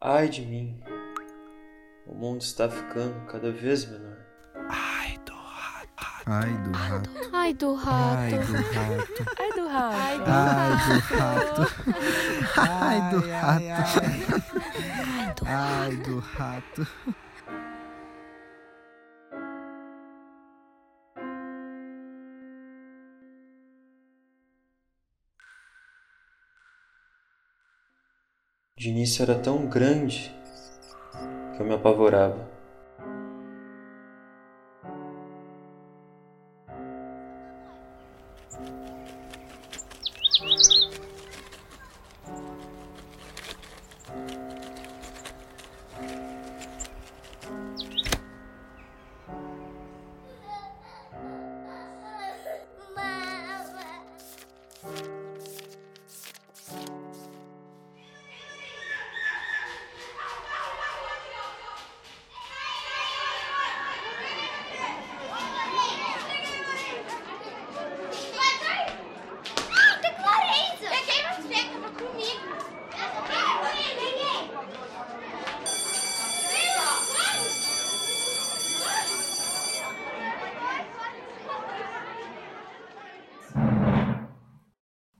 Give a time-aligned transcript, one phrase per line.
[0.00, 0.80] Ai de mim.
[2.06, 4.16] O mundo está ficando cada vez menor.
[4.70, 6.22] Ai do rato.
[6.26, 7.10] Ai do rato.
[7.32, 8.46] Ai do Ai rato.
[8.46, 9.24] do rato.
[9.38, 10.30] Ai do rato.
[10.30, 11.62] Ai do rato.
[12.56, 13.64] Ai do rato.
[15.44, 16.86] Ai Ai do rato.
[28.78, 30.32] De início era tão grande
[31.56, 32.48] que eu me apavorava.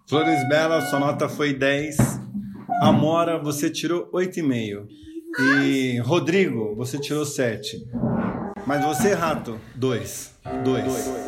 [0.09, 1.99] Flores Bela, sua nota foi 10.
[2.81, 4.89] Amora, você tirou 8,5.
[5.39, 7.87] E Rodrigo, você tirou 7.
[8.67, 10.35] Mas você, Rato, 2.
[10.65, 11.19] 2.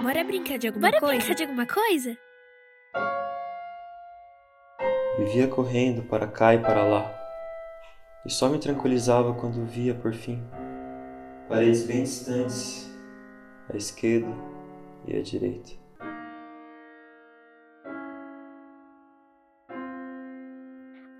[0.00, 1.16] Bora brincar de alguma Bora coisa?
[1.16, 2.27] brincar de alguma coisa?
[5.18, 7.12] Vivia correndo para cá e para lá.
[8.24, 10.40] E só me tranquilizava quando via, por fim,
[11.48, 12.88] paredes bem distantes,
[13.68, 14.32] à esquerda
[15.08, 15.72] e à direita.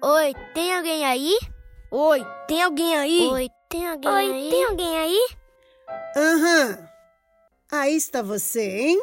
[0.01, 1.37] Oi, tem alguém aí?
[1.91, 3.29] Oi, tem alguém aí?
[3.33, 4.49] Oi, tem alguém Oi, aí?
[4.51, 5.29] tem alguém aí?
[6.17, 6.89] Aham.
[7.73, 9.03] Aí está você, hein?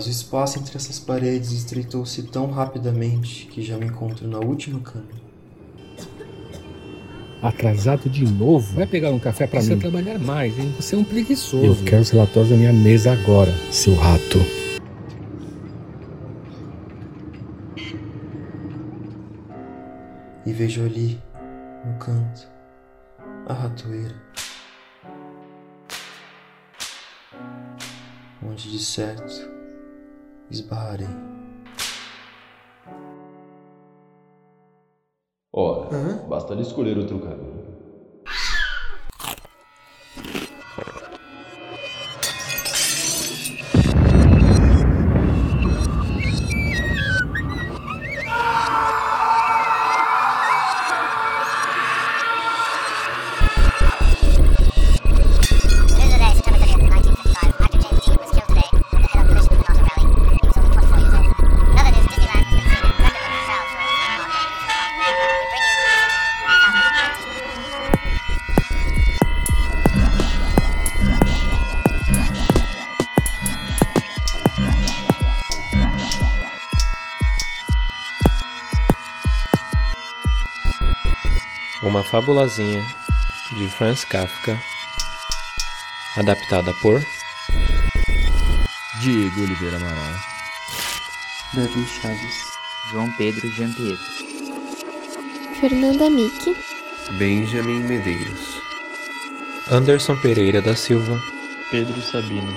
[0.00, 4.80] Mas o espaço entre essas paredes estreitou-se tão rapidamente que já me encontro na última
[4.80, 5.20] câmera.
[7.42, 8.74] Atrasado de novo?
[8.74, 9.80] Vai pegar um café pra Precisa mim.
[9.82, 10.74] trabalhar mais, hein?
[10.80, 11.66] Você é um preguiçoso.
[11.66, 14.38] Eu quero os relatórios da minha mesa agora, seu rato.
[20.46, 21.20] E vejo ali,
[21.84, 22.48] no canto,
[23.46, 24.14] a ratoeira.
[28.42, 29.59] Onde de certo
[30.50, 31.06] esbarrarei.
[35.52, 35.88] Ora,
[36.28, 37.49] basta escolher outro caminho.
[81.82, 82.84] Uma fabulazinha
[83.52, 84.60] de Franz Kafka,
[86.16, 87.02] adaptada por
[89.00, 90.14] Diego Oliveira Amaral.
[91.54, 92.50] Davi Chaves.
[92.90, 94.04] João Pedro Giampietro.
[95.60, 96.56] Fernanda Mick.
[97.12, 98.60] Benjamin Medeiros,
[99.70, 101.20] Anderson Pereira da Silva,
[101.70, 102.56] Pedro Sabino.